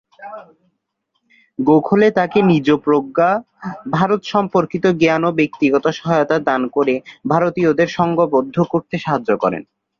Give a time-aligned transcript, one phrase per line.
[1.59, 3.29] গোখলে তাকে নিজ প্রজ্ঞা,
[3.93, 6.95] ভারত সম্পর্কিত জ্ঞান ও ব্যক্তিগত সহায়তা দান করে
[7.29, 9.63] ভারতীয়দের সংঘবদ্ধ করতে সাহায্য করেন।